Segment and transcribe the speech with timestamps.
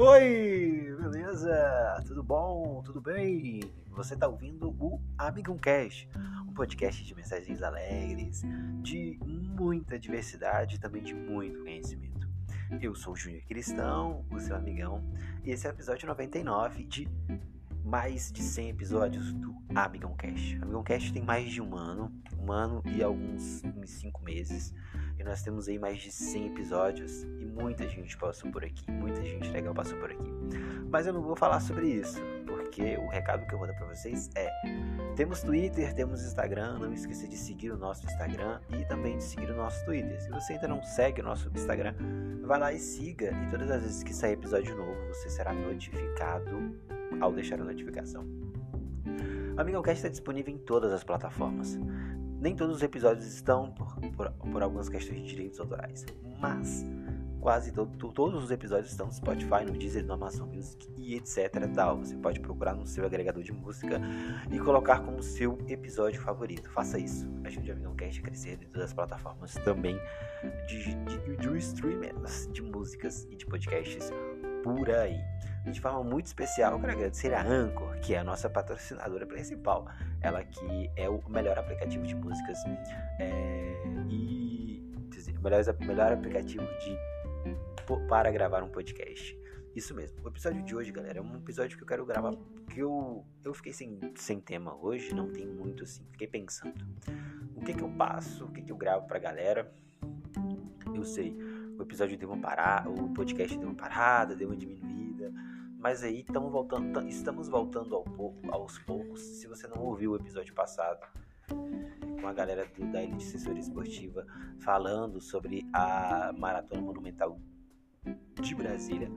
[0.00, 2.04] Oi, beleza?
[2.06, 2.80] Tudo bom?
[2.84, 3.58] Tudo bem?
[3.90, 6.08] Você está ouvindo o Amigão Cast,
[6.48, 8.42] um podcast de mensagens alegres,
[8.80, 12.28] de muita diversidade e também de muito conhecimento.
[12.80, 15.02] Eu sou o Júnior Cristão, o seu amigão,
[15.42, 17.08] e esse é o episódio 99 de
[17.84, 20.58] mais de 100 episódios do Amigão Cast.
[20.58, 24.72] O Amigão Cast tem mais de um ano, um ano e alguns cinco meses.
[25.18, 29.22] E nós temos aí mais de 100 episódios e muita gente passou por aqui, muita
[29.22, 30.30] gente legal passou por aqui.
[30.90, 33.86] Mas eu não vou falar sobre isso, porque o recado que eu vou dar para
[33.86, 34.48] vocês é:
[35.16, 39.50] temos Twitter, temos Instagram, não esqueça de seguir o nosso Instagram e também de seguir
[39.50, 40.20] o nosso Twitter.
[40.22, 41.94] Se você ainda não segue o nosso Instagram,
[42.44, 46.74] vai lá e siga, e todas as vezes que sair episódio novo, você será notificado
[47.20, 48.24] ao deixar a notificação.
[49.56, 51.76] O Amigão Cast está disponível em todas as plataformas.
[52.40, 56.06] Nem todos os episódios estão por, por, por algumas questões de direitos autorais,
[56.40, 56.86] mas
[57.40, 61.50] quase todos os episódios estão no Spotify, no Deezer, no Amazon Music e etc.
[61.74, 61.98] Tal.
[61.98, 64.00] Você pode procurar no seu agregador de música
[64.50, 66.70] e colocar como seu episódio favorito.
[66.70, 67.28] Faça isso.
[67.44, 69.98] Ajude Amigão Cast a crescer dentro das plataformas também
[70.68, 74.10] de, de, de streamers de músicas e de podcasts
[74.62, 75.20] por aí.
[75.70, 79.86] De forma muito especial, quero agradecer a Anchor, que é a nossa patrocinadora principal.
[80.20, 82.58] Ela que é o melhor aplicativo de músicas
[83.20, 84.82] é, e
[85.42, 86.98] melhor, melhor aplicativo de
[88.08, 89.38] para gravar um podcast.
[89.74, 90.18] Isso mesmo.
[90.24, 92.34] O episódio de hoje, galera, é um episódio que eu quero gravar
[92.70, 96.04] que eu eu fiquei sem, sem tema hoje, não tem muito assim.
[96.10, 96.84] Fiquei pensando.
[97.54, 99.72] O que que eu passo, o que que eu gravo pra galera?
[100.94, 101.36] Eu sei,
[101.78, 104.87] o episódio deu uma parada, o podcast deu uma parada, deu uma diminuída,
[105.78, 109.20] mas aí voltando, estamos voltando ao pouco, aos poucos.
[109.20, 111.06] Se você não ouviu o episódio passado,
[112.20, 114.26] com a galera do, da Elite Assessoria Esportiva
[114.60, 117.40] falando sobre a Maratona Monumental
[118.40, 119.10] de Brasília.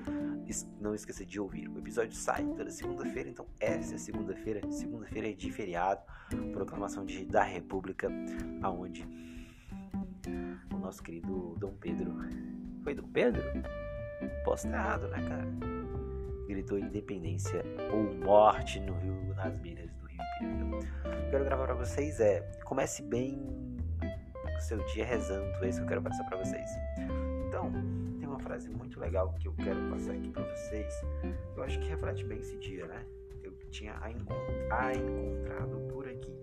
[0.79, 1.69] Não esqueça de ouvir.
[1.69, 4.61] O episódio sai toda segunda-feira, então essa é segunda-feira.
[4.69, 6.01] Segunda-feira é de feriado,
[6.51, 8.09] proclamação de, da República,
[8.61, 9.07] aonde
[10.73, 12.13] o nosso querido Dom Pedro.
[12.83, 13.41] Foi Dom Pedro?
[14.43, 15.80] Posso estar errado, né, cara?
[16.51, 17.63] Gritou independência
[17.93, 20.79] ou morte no Rio, nas beiras do Rio Ipiranga.
[21.29, 23.39] Quero gravar para vocês é comece bem
[24.57, 26.69] o seu dia rezando, é isso que eu quero passar para vocês.
[27.47, 27.71] Então,
[28.19, 30.93] tem uma frase muito legal que eu quero passar aqui para vocês.
[31.55, 33.05] Eu acho que reflete bem esse dia, né?
[33.41, 36.37] Eu tinha a, a encontrado por aqui.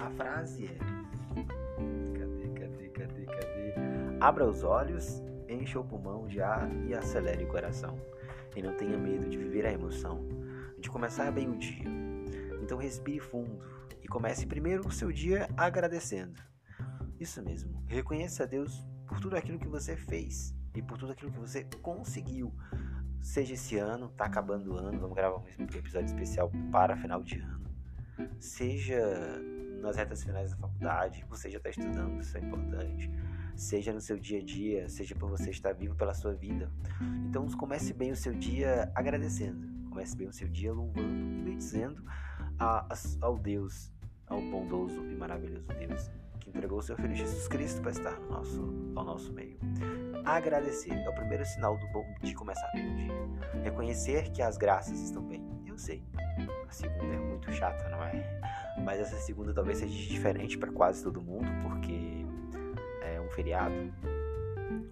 [0.00, 1.00] A frase é
[4.20, 5.22] Abra os olhos,
[5.60, 7.98] encha o pulmão de ar e acelere o coração.
[8.56, 10.26] E não tenha medo de viver a emoção,
[10.78, 11.84] de começar bem o dia.
[12.62, 13.60] Então respire fundo
[14.02, 16.42] e comece primeiro o seu dia agradecendo.
[17.18, 21.30] Isso mesmo, reconheça a Deus por tudo aquilo que você fez e por tudo aquilo
[21.30, 22.52] que você conseguiu.
[23.20, 27.38] Seja esse ano, tá acabando o ano, vamos gravar um episódio especial para final de
[27.38, 27.68] ano.
[28.38, 29.00] Seja
[29.82, 33.10] nas retas finais da faculdade, você já está estudando, isso é importante
[33.60, 36.70] seja no seu dia a dia, seja por você estar vivo pela sua vida.
[37.28, 42.02] Então comece bem o seu dia agradecendo, comece bem o seu dia louvando e bendizendo
[43.20, 43.92] ao Deus,
[44.26, 46.10] ao bondoso e maravilhoso Deus
[46.40, 49.58] que entregou o seu Filho Jesus Cristo para estar no nosso, ao nosso meio.
[50.24, 53.62] Agradecer é o primeiro sinal do bom de começar bem o dia.
[53.62, 55.46] Reconhecer que as graças estão bem.
[55.66, 56.02] Eu sei,
[56.66, 58.40] a segunda é muito chata, não é?
[58.82, 62.24] Mas essa segunda talvez seja diferente para quase todo mundo, porque
[63.30, 63.74] feriado.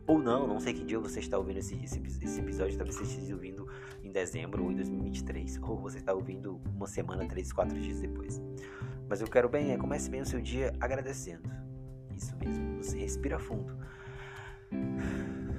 [0.07, 3.05] Ou não, não sei que dia você está ouvindo esse, esse, esse episódio, talvez você
[3.05, 3.69] esteja ouvindo
[4.03, 8.41] em dezembro ou em 2023, ou você está ouvindo uma semana, três, quatro dias depois.
[9.09, 11.49] Mas eu quero bem, é comece bem o seu dia agradecendo.
[12.17, 13.77] Isso mesmo, você respira fundo.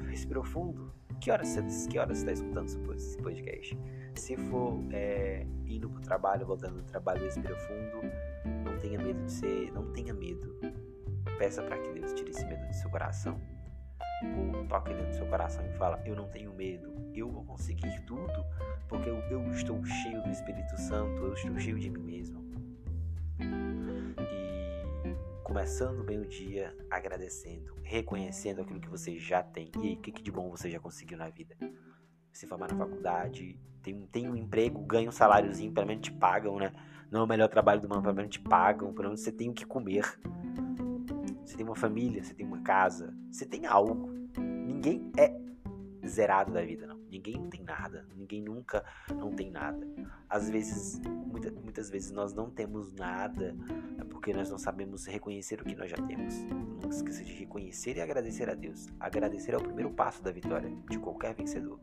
[0.09, 0.91] Respirou fundo?
[1.21, 3.77] Que horas você, que horas está escutando esse podcast?
[4.15, 8.01] Se for é, indo para o trabalho, voltando do trabalho, respira fundo.
[8.65, 10.55] Não tenha medo de ser, não tenha medo
[11.37, 13.39] Peça para que Deus tire esse medo do seu coração.
[14.37, 18.01] Ou toque dentro do seu coração e fala: Eu não tenho medo, eu vou conseguir
[18.01, 18.45] tudo,
[18.87, 22.43] porque eu, eu estou cheio do Espírito Santo, eu estou cheio de mim mesmo.
[23.39, 29.71] E começando bem o dia, agradecendo, reconhecendo aquilo que você já tem.
[29.81, 31.57] E o que, que de bom você já conseguiu na vida?
[32.31, 36.57] Se formar na faculdade, tem, tem um emprego, ganha um saláriozinho, pelo menos te pagam,
[36.57, 36.73] né?
[37.09, 39.49] Não é o melhor trabalho do mundo, pelo menos te pagam, pelo menos você tem
[39.49, 40.03] o que comer
[41.49, 44.07] você tem uma família, você tem uma casa, você tem algo.
[44.37, 45.35] Ninguém é
[46.07, 46.99] zerado da vida, não.
[47.09, 48.07] Ninguém não tem nada.
[48.15, 48.85] Ninguém nunca
[49.15, 49.83] não tem nada.
[50.29, 53.55] Às vezes, muita, muitas vezes nós não temos nada
[53.97, 56.35] é porque nós não sabemos reconhecer o que nós já temos.
[56.83, 58.85] Não esqueça de reconhecer e agradecer a Deus.
[58.99, 61.79] Agradecer é o primeiro passo da vitória de qualquer vencedor.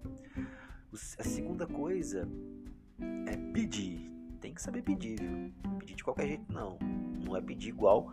[1.19, 2.29] A segunda coisa
[3.27, 4.13] é pedir.
[4.41, 5.53] Tem que saber pedir, viu?
[5.81, 6.79] Pedir de qualquer jeito não.
[7.27, 8.13] Não é pedir igual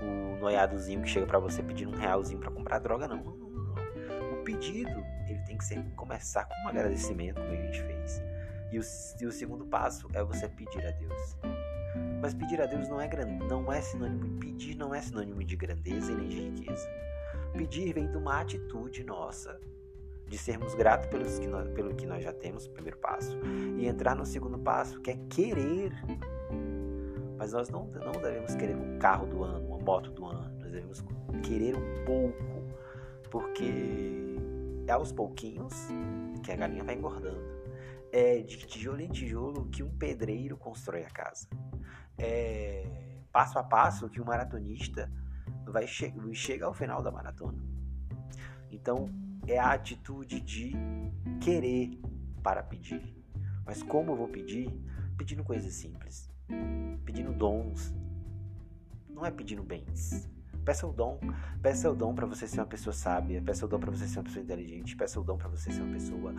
[0.00, 3.22] o noiadozinho que chega para você pedindo um realzinho para comprar droga, não.
[3.22, 4.40] não, não, não.
[4.40, 8.22] O pedido, ele tem que ser começar com um agradecimento, como a gente fez.
[8.72, 8.82] E o,
[9.20, 11.36] e o segundo passo é você pedir a Deus.
[12.20, 13.08] Mas pedir a Deus não é,
[13.48, 16.88] não é sinônimo, pedir não é sinônimo de grandeza e nem de riqueza.
[17.52, 19.60] Pedir vem de uma atitude nossa,
[20.26, 23.38] de sermos gratos pelos que nós, pelo que nós já temos, primeiro passo,
[23.78, 25.92] e entrar no segundo passo, que é querer.
[27.44, 30.72] Mas nós não, não devemos querer um carro do ano, uma moto do ano, nós
[30.72, 31.04] devemos
[31.42, 32.42] querer um pouco,
[33.30, 34.38] porque
[34.86, 35.74] é aos pouquinhos
[36.42, 37.44] que a galinha vai engordando.
[38.10, 41.46] É de tijolo em tijolo que um pedreiro constrói a casa.
[42.16, 45.12] É passo a passo que um maratonista
[45.66, 47.62] vai che chega ao final da maratona.
[48.70, 49.10] Então,
[49.46, 50.72] é a atitude de
[51.42, 52.00] querer
[52.42, 53.14] para pedir.
[53.66, 54.70] Mas como eu vou pedir?
[55.18, 56.33] Pedindo coisas simples,
[57.04, 57.94] pedindo dons,
[59.08, 60.28] não é pedindo bens.
[60.64, 61.20] Peça o dom,
[61.60, 64.18] peça o dom para você ser uma pessoa sábia, peça o dom para você ser
[64.18, 66.34] uma pessoa inteligente, peça o dom para você ser uma pessoa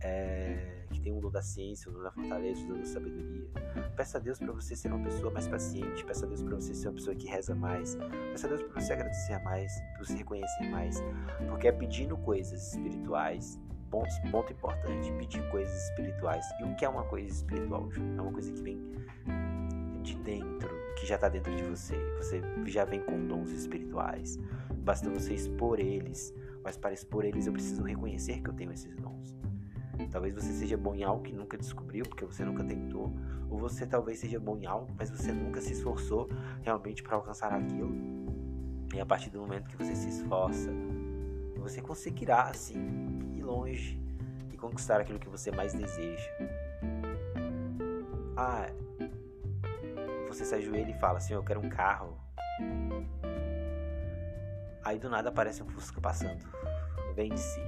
[0.00, 3.48] é, que tem o dom da ciência, o dom da fortaleza, o dom da sabedoria.
[3.96, 6.74] Peça a Deus para você ser uma pessoa mais paciente, peça a Deus para você
[6.74, 7.96] ser uma pessoa que reza mais,
[8.32, 11.00] peça a Deus para você agradecer mais, para você reconhecer mais,
[11.48, 13.60] porque é pedindo coisas espirituais
[13.90, 16.44] ponto, ponto importante, pedir coisas espirituais.
[16.60, 18.80] E o que é uma coisa espiritual, É uma coisa que vem
[20.08, 21.96] de dentro, que já está dentro de você.
[22.16, 24.38] Você já vem com dons espirituais.
[24.78, 26.34] Basta você expor eles.
[26.64, 29.36] Mas para expor eles eu preciso reconhecer que eu tenho esses dons.
[30.10, 33.12] Talvez você seja bom em algo que nunca descobriu, porque você nunca tentou.
[33.50, 36.28] Ou você talvez seja bom em algo, mas você nunca se esforçou
[36.62, 37.94] realmente para alcançar aquilo.
[38.94, 40.70] E a partir do momento que você se esforça,
[41.56, 42.78] você conseguirá, assim,
[43.34, 44.00] ir longe
[44.52, 46.30] e conquistar aquilo que você mais deseja.
[48.36, 48.70] Ah,
[50.38, 52.16] você se ajoelha e fala assim: Eu quero um carro.
[54.84, 56.46] Aí do nada aparece um Fusca passando.
[57.14, 57.60] Vende-se.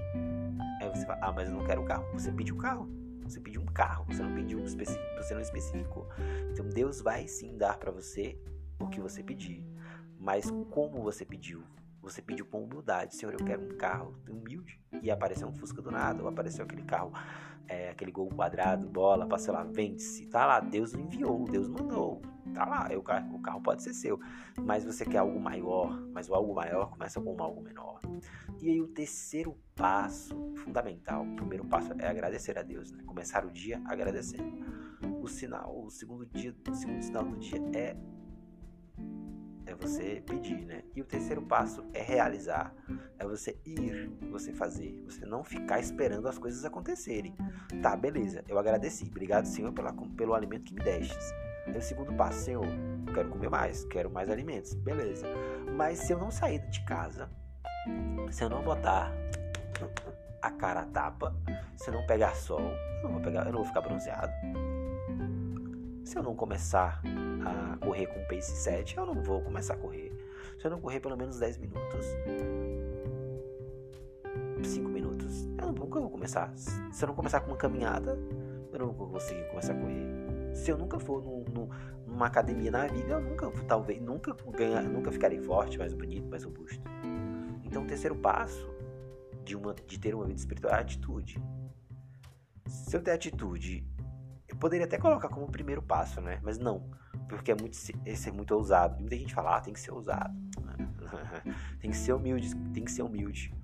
[0.81, 2.07] Aí você fala: Ah, mas eu não quero o carro.
[2.13, 2.89] Você pediu o carro.
[3.25, 4.05] Você pediu um carro.
[4.05, 5.17] Você não pediu específico.
[5.17, 6.09] Você não especificou.
[6.53, 8.39] Então Deus vai sim dar para você
[8.79, 9.65] o que você pedir.
[10.19, 11.65] Mas como você pediu?
[12.01, 14.81] Você pediu com humildade, Senhor, eu quero um carro humilde.
[15.03, 17.13] E apareceu um Fusca do nada, ou apareceu aquele carro,
[17.71, 20.27] é, aquele gol quadrado, bola, passa lá, vende-se.
[20.27, 22.21] Tá lá, Deus enviou, Deus mandou.
[22.53, 24.19] Tá lá, o carro, o carro pode ser seu.
[24.59, 28.01] Mas você quer algo maior, mas o algo maior começa com um algo menor.
[28.61, 33.05] E aí o terceiro passo, fundamental, o primeiro passo é agradecer a Deus, né?
[33.05, 34.67] Começar o dia agradecendo.
[35.23, 37.97] O sinal, o segundo dia, o segundo sinal do dia é
[39.71, 40.83] é você pedir, né?
[40.95, 42.75] E o terceiro passo é realizar,
[43.19, 47.37] é você ir, você fazer, você não ficar esperando as coisas acontecerem.
[47.81, 51.33] Tá, beleza, eu agradeci, obrigado Senhor pela, pelo alimento que me destes.
[51.67, 52.67] E o segundo passo, Senhor,
[53.15, 55.27] quero comer mais, quero mais alimentos, beleza.
[55.77, 57.31] Mas se eu não sair de casa,
[58.31, 59.13] se eu não botar
[60.43, 61.35] a cara a tapa,
[61.77, 64.33] se eu não pegar sol, eu não vou, pegar, eu não vou ficar bronzeado.
[66.05, 67.01] Se eu não começar
[67.45, 70.13] a correr com pace 7, eu não vou começar a correr.
[70.59, 72.07] Se eu não correr pelo menos 10 minutos,
[74.63, 76.53] 5 minutos, eu nunca vou começar.
[76.57, 78.19] Se eu não começar com uma caminhada,
[78.73, 80.07] eu não vou conseguir começar a correr.
[80.55, 81.69] Se eu nunca for num, num,
[82.07, 86.45] numa academia na vida, eu nunca, talvez, nunca ganhar, nunca ficarei forte, mais bonito, mais
[86.45, 86.83] robusto.
[87.65, 88.69] Então, o terceiro passo
[89.45, 91.43] de, uma, de ter uma vida espiritual é a atitude.
[92.67, 93.87] Se eu ter atitude,
[94.49, 96.41] eu poderia até colocar como primeiro passo, né?
[96.43, 96.91] Mas não
[97.31, 98.99] porque é muito é muito ousado.
[99.01, 100.35] Muita gente fala, ah, tem que ser ousado.
[101.81, 103.55] tem que ser humilde, tem que ser humilde.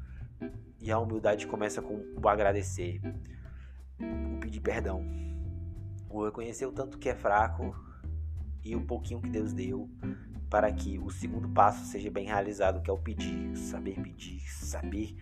[0.80, 3.00] E a humildade começa com o agradecer,
[4.00, 5.04] o pedir perdão,
[6.08, 7.74] o reconhecer o tanto que é fraco
[8.62, 9.90] e o pouquinho que Deus deu
[10.48, 15.16] para que o segundo passo seja bem realizado, que é o pedir, saber pedir, saber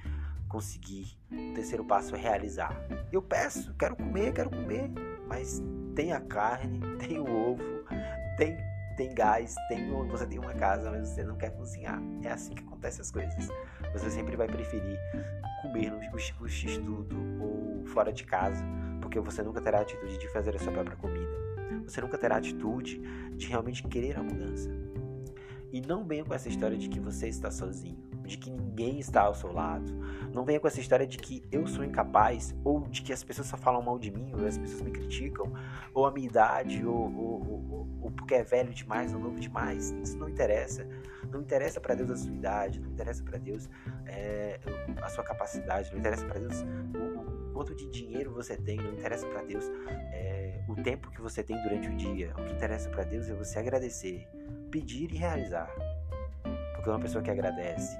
[0.49, 1.19] conseguir.
[1.33, 2.77] O terceiro passo é realizar.
[3.11, 4.91] Eu peço, quero comer, quero comer,
[5.27, 5.63] mas
[5.95, 7.74] tem a carne, tem o ovo,
[8.37, 8.57] tem,
[8.97, 12.01] tem gás, tem, você tem uma casa, mas você não quer cozinhar.
[12.23, 13.49] É assim que acontecem as coisas.
[13.93, 14.99] Você sempre vai preferir
[15.63, 18.65] comer no, no x-tudo ou fora de casa,
[19.01, 21.33] porque você nunca terá a atitude de fazer a sua própria comida.
[21.87, 23.01] Você nunca terá a atitude
[23.37, 24.71] de realmente querer a mudança.
[25.73, 28.14] E não venha com essa história de que você está sozinho.
[28.25, 29.93] De que ninguém está ao seu lado.
[30.33, 33.49] Não venha com essa história de que eu sou incapaz, ou de que as pessoas
[33.49, 35.53] só falam mal de mim, ou as pessoas me criticam,
[35.93, 39.91] ou a minha idade, ou, ou, ou, ou porque é velho demais ou novo demais.
[40.03, 40.87] Isso não interessa.
[41.31, 43.69] Não interessa para Deus a sua idade, não interessa para Deus
[44.07, 44.61] é,
[45.03, 49.27] a sua capacidade, não interessa para Deus o, quanto de dinheiro você tem, não interessa
[49.27, 49.71] para Deus
[50.13, 52.33] é, o tempo que você tem durante o dia.
[52.39, 54.29] O que interessa para Deus é você agradecer,
[54.71, 55.71] pedir e realizar.
[56.75, 57.97] Porque uma pessoa que agradece,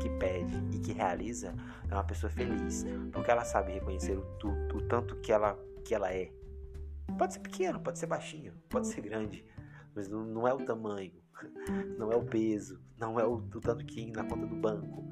[0.00, 1.54] que pede e que realiza
[1.88, 5.94] é uma pessoa feliz, porque ela sabe reconhecer o, o, o tanto que ela, que
[5.94, 6.32] ela é.
[7.18, 9.44] Pode ser pequeno, pode ser baixinho, pode ser grande,
[9.94, 11.12] mas não, não é o tamanho,
[11.98, 15.04] não é o peso, não é o, o tanto que na conta do banco,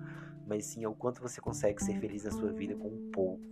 [0.46, 3.44] mas sim é o quanto você consegue ser feliz na sua vida com um pouco,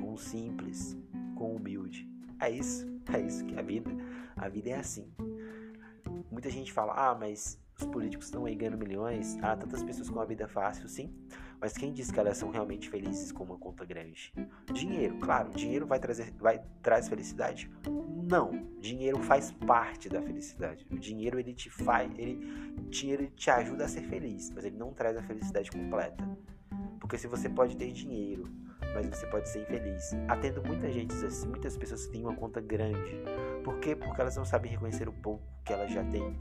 [0.00, 0.96] com o simples,
[1.36, 2.08] com o humilde.
[2.40, 3.90] É isso, é isso que a vida,
[4.36, 5.12] a vida é assim.
[6.30, 10.20] Muita gente fala, ah, mas os políticos estão aí ganhando milhões, há tantas pessoas com
[10.20, 11.12] a vida fácil, sim,
[11.60, 14.32] mas quem diz que elas são realmente felizes com uma conta grande?
[14.72, 17.70] Dinheiro, claro, dinheiro vai trazer, vai traz felicidade?
[17.86, 20.86] Não, dinheiro faz parte da felicidade.
[20.90, 22.36] O dinheiro ele te faz, ele,
[22.90, 26.24] dinheiro te ajuda a ser feliz, mas ele não traz a felicidade completa.
[27.00, 28.50] Porque se você pode ter dinheiro,
[28.94, 30.12] mas você pode ser infeliz.
[30.28, 33.22] Atendo muita gente assim, muitas pessoas que têm uma conta grande.
[33.62, 33.96] Por quê?
[33.96, 36.36] Porque elas não sabem reconhecer o pouco que elas já têm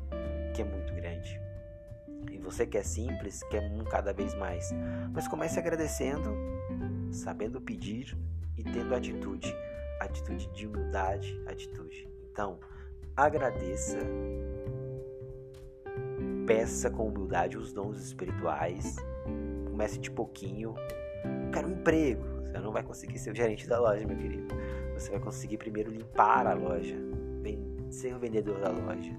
[0.53, 1.41] que é muito grande.
[2.31, 4.71] E você que é simples, quer um cada vez mais.
[5.11, 6.29] Mas comece agradecendo,
[7.11, 8.17] sabendo pedir
[8.57, 9.53] e tendo atitude.
[9.99, 12.07] Atitude de humildade, atitude.
[12.31, 12.59] Então,
[13.15, 13.97] agradeça,
[16.45, 18.95] peça com humildade os dons espirituais,
[19.69, 20.75] comece de pouquinho.
[21.51, 22.23] Quero um emprego.
[22.43, 24.53] Você não vai conseguir ser o gerente da loja, meu querido.
[24.93, 26.95] Você vai conseguir primeiro limpar a loja,
[27.89, 29.15] ser o vendedor da loja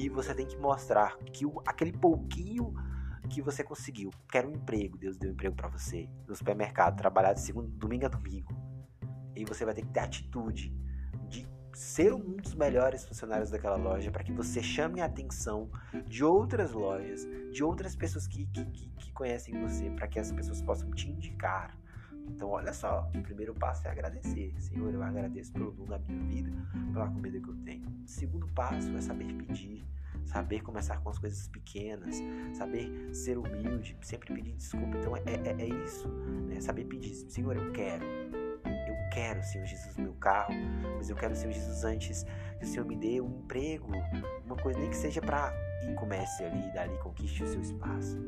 [0.00, 2.72] e você tem que mostrar que o, aquele pouquinho
[3.28, 7.34] que você conseguiu, quer um emprego, Deus deu um emprego para você no supermercado, trabalhar
[7.34, 8.50] de segundo, domingo a domingo.
[9.36, 10.74] E você vai ter que ter atitude
[11.28, 15.70] de ser um dos melhores funcionários daquela loja para que você chame a atenção
[16.06, 20.62] de outras lojas, de outras pessoas que, que, que conhecem você, para que as pessoas
[20.62, 21.76] possam te indicar.
[22.34, 24.54] Então, olha só, o primeiro passo é agradecer.
[24.58, 26.52] Senhor, eu agradeço pelo dom da minha vida,
[26.92, 27.88] pela comida que eu tenho.
[27.88, 29.84] O segundo passo é saber pedir,
[30.24, 32.16] saber começar com as coisas pequenas,
[32.54, 34.96] saber ser humilde, sempre pedir desculpa.
[34.96, 36.08] Então, é, é, é isso,
[36.48, 36.60] né?
[36.60, 37.14] saber pedir.
[37.14, 38.04] Senhor, eu quero.
[38.04, 40.54] Eu quero, Senhor Jesus, meu carro,
[40.96, 42.24] mas eu quero, Senhor Jesus, antes
[42.58, 43.90] que o Senhor me dê um emprego,
[44.44, 45.52] uma coisa nem que seja para
[45.86, 48.18] ir comece ali, dali conquiste o seu espaço.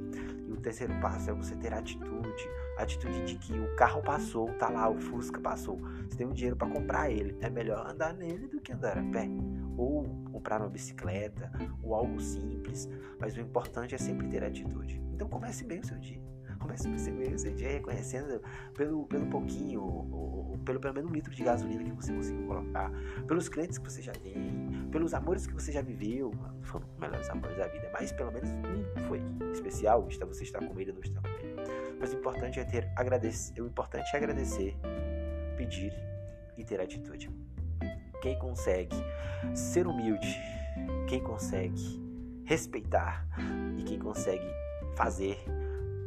[0.46, 4.68] E o terceiro passo é você ter atitude, atitude de que o carro passou, tá
[4.68, 5.78] lá, o Fusca passou.
[6.08, 7.36] Você tem um dinheiro para comprar ele.
[7.40, 9.28] É melhor andar nele do que andar a pé.
[9.76, 11.50] Ou comprar uma bicicleta,
[11.82, 12.88] ou algo simples.
[13.18, 15.02] Mas o importante é sempre ter atitude.
[15.12, 16.31] Então comece bem o seu dia.
[16.62, 18.40] Comece bem o seu dia reconhecendo
[18.74, 22.46] pelo, pelo pouquinho, ou, ou, pelo pelo menos um litro de gasolina que você conseguiu
[22.46, 22.90] colocar,
[23.26, 26.32] pelos clientes que você já tem, pelos amores que você já viveu.
[26.32, 29.20] Não foram os melhores amores da vida, mas pelo menos um foi
[29.52, 30.02] especial.
[30.02, 31.56] Você está com ele ou não está com ele.
[31.98, 34.76] Mas o importante é ter agradecer, o importante é agradecer,
[35.56, 35.92] pedir
[36.56, 37.28] e ter atitude.
[38.20, 38.96] Quem consegue
[39.54, 40.36] ser humilde,
[41.08, 42.00] quem consegue
[42.44, 43.26] respeitar
[43.76, 44.46] e quem consegue
[44.94, 45.38] fazer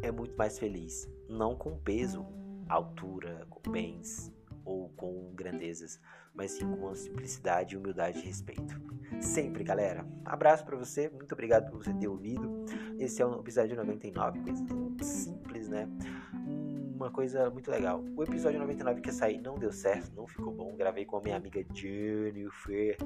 [0.05, 2.25] é muito mais feliz, não com peso,
[2.69, 4.31] altura, com bens
[4.63, 5.99] ou com grandezas,
[6.33, 8.79] mas sim com simplicidade, humildade e respeito.
[9.19, 10.05] Sempre, galera.
[10.23, 12.65] Abraço para você, muito obrigado por você ter ouvido.
[12.99, 14.65] Esse é o episódio 99, coisa
[15.01, 15.87] simples, né?
[16.95, 18.01] Uma coisa muito legal.
[18.15, 20.73] O episódio 99 que ia sair não deu certo, não ficou bom.
[20.77, 22.97] Gravei com a minha amiga Jennifer.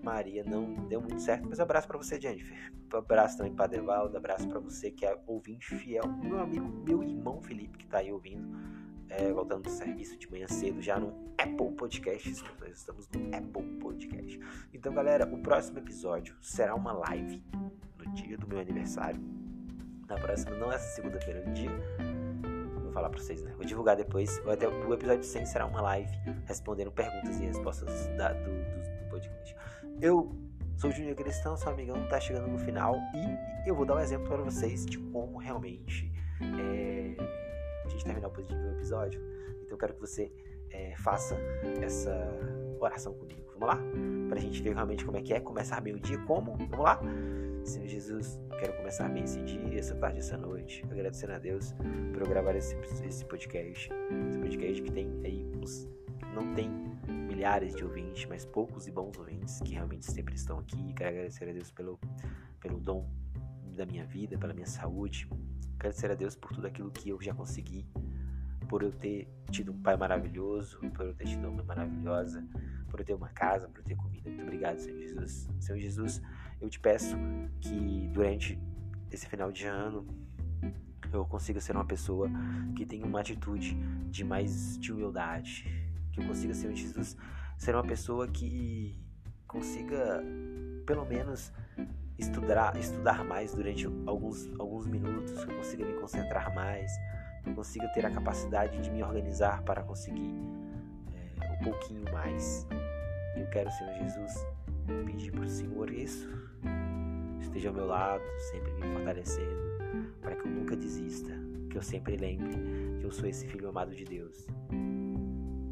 [0.00, 2.72] Maria, não deu muito certo, mas abraço para você, Jennifer.
[2.92, 6.04] Abraço também para Devaldo, abraço para você que é ouvinte fiel.
[6.22, 8.48] Meu amigo, meu irmão Felipe que tá aí ouvindo
[9.08, 12.42] é, voltando do serviço de manhã cedo já no Apple Podcasts.
[12.60, 14.40] Nós estamos no Apple Podcast.
[14.72, 17.42] Então, galera, o próximo episódio será uma live
[17.98, 19.20] no dia do meu aniversário.
[20.08, 22.19] Na próxima, não essa segunda-feira, no dia.
[22.90, 23.52] Vou falar pra vocês, né?
[23.56, 24.40] Vou divulgar depois.
[24.48, 26.10] Até o episódio 100 será uma live
[26.44, 29.56] respondendo perguntas e respostas da, do, do, do podcast.
[30.00, 30.34] Eu
[30.76, 34.00] sou o Júnior Cristão, seu amigão, tá chegando no final e eu vou dar um
[34.00, 36.12] exemplo para vocês de como realmente.
[36.42, 37.14] É,
[37.88, 39.20] gente terminar o episódio.
[39.62, 40.32] Então eu quero que você
[40.70, 41.36] é, faça
[41.80, 42.12] essa
[42.80, 43.52] oração comigo.
[43.56, 43.80] Vamos lá?
[44.28, 45.38] Pra gente ver realmente como é que é.
[45.38, 46.18] Começar bem o dia.
[46.26, 46.56] Como?
[46.56, 47.00] Vamos lá?
[47.64, 50.84] Senhor Jesus, quero começar bem esse dia, essa tarde, essa noite.
[50.90, 51.72] Agradecendo a Deus
[52.12, 52.74] por eu gravar esse,
[53.04, 53.90] esse podcast.
[54.28, 55.88] Esse podcast que tem aí uns.
[56.34, 56.70] Não tem
[57.28, 60.92] milhares de ouvintes, mas poucos e bons ouvintes que realmente sempre estão aqui.
[60.94, 61.98] Quero agradecer a Deus pelo,
[62.60, 63.08] pelo dom
[63.76, 65.28] da minha vida, pela minha saúde.
[65.78, 67.86] Agradecer a Deus por tudo aquilo que eu já consegui,
[68.68, 72.46] por eu ter tido um pai maravilhoso, por eu ter tido uma mãe maravilhosa,
[72.88, 74.28] por eu ter uma casa, por eu ter comida.
[74.28, 75.48] Muito obrigado, Senhor Jesus.
[75.60, 76.20] Senhor Jesus,
[76.60, 77.16] eu te peço
[77.60, 78.58] que durante
[79.10, 80.06] esse final de ano
[81.12, 82.30] eu consiga ser uma pessoa
[82.76, 83.74] que tenha uma atitude
[84.10, 85.64] de mais de humildade,
[86.12, 87.16] que eu consiga, Senhor Jesus,
[87.58, 89.00] ser uma pessoa que
[89.46, 90.22] consiga
[90.86, 91.52] pelo menos
[92.18, 96.92] estudar, estudar mais durante alguns, alguns minutos, que eu consiga me concentrar mais,
[97.42, 100.30] que eu consiga ter a capacidade de me organizar para conseguir
[101.40, 102.66] é, um pouquinho mais.
[103.36, 104.34] Eu quero, Senhor Jesus,
[105.04, 106.28] pedir para o Senhor isso.
[107.40, 109.56] Esteja ao meu lado, sempre me fortalecendo,
[110.20, 111.32] para que eu nunca desista,
[111.68, 112.56] que eu sempre lembre
[112.98, 114.46] que eu sou esse filho amado de Deus.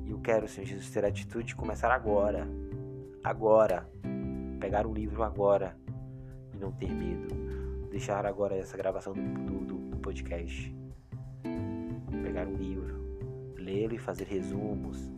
[0.05, 2.49] E eu quero, Senhor Jesus, ter a atitude de começar agora,
[3.23, 3.89] agora,
[4.59, 5.77] pegar um livro agora
[6.55, 7.29] e não ter medo.
[7.91, 10.75] Deixar agora essa gravação do, do, do podcast.
[12.23, 15.13] Pegar um livro, lê-lo e fazer resumos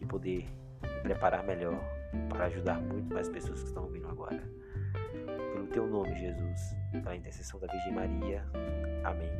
[0.00, 0.46] e poder
[0.82, 1.93] me preparar melhor
[2.28, 4.42] para ajudar muito mais pessoas que estão ouvindo agora.
[5.52, 6.60] Pelo teu nome, Jesus,
[6.92, 8.44] pela intercessão da Virgem Maria.
[9.04, 9.30] Amém.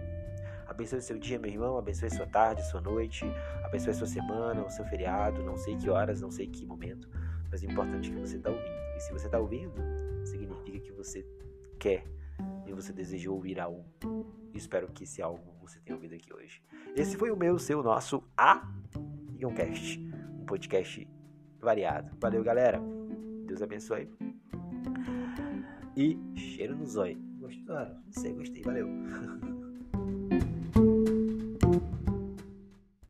[0.67, 1.77] Abençoe seu dia, meu irmão.
[1.77, 3.25] Abençoe sua tarde, sua noite.
[3.65, 5.43] Abençoe sua semana, o seu feriado.
[5.43, 7.09] Não sei que horas, não sei que momento.
[7.51, 8.97] Mas o importante é que você está ouvindo.
[8.97, 9.75] E se você está ouvindo,
[10.25, 11.27] significa que você
[11.79, 12.05] quer
[12.67, 13.85] e você deseja ouvir algo.
[14.53, 16.63] Espero que esse algo você tenha ouvido aqui hoje.
[16.97, 18.67] Esse foi o meu, seu, nosso A
[19.55, 20.01] Cast,
[20.41, 21.07] um podcast
[21.65, 22.11] variado.
[22.21, 22.81] Valeu, galera.
[23.47, 24.09] Deus abençoe.
[25.97, 27.19] E cheiro no zóio.
[27.39, 27.95] Gostaram?
[28.05, 28.63] Não sei, gostei.
[28.63, 28.89] Valeu.